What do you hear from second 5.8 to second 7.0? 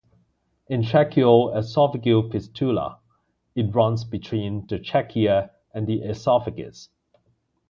the esophagus.